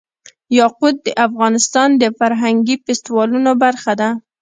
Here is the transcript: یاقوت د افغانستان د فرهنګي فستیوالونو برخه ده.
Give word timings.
یاقوت 0.59 0.95
د 1.03 1.09
افغانستان 1.27 1.89
د 2.01 2.03
فرهنګي 2.19 2.75
فستیوالونو 2.85 3.51
برخه 3.63 3.93
ده. 4.01 4.09